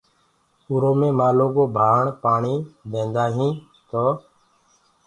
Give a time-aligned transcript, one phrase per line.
[0.69, 2.55] اُرو مين مآلو ڪو ڀآڻ پآڻي
[2.91, 3.51] ديندآ هين
[3.89, 4.03] تو